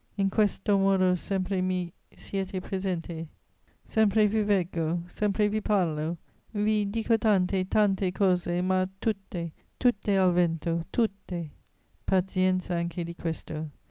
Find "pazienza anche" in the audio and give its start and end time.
12.03-13.03